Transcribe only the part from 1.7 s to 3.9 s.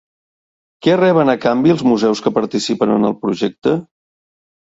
els museus que participen en el projecte?